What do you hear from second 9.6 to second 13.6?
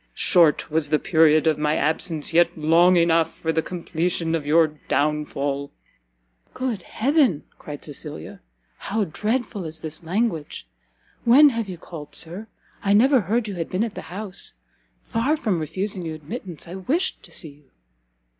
is this language! when have you called, Sir? I never heard you